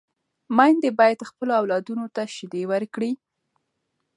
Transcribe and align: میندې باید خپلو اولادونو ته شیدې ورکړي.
میندې 0.57 0.89
باید 0.99 1.27
خپلو 1.29 1.51
اولادونو 1.61 2.05
ته 2.15 2.23
شیدې 2.35 2.63
ورکړي. 2.71 3.11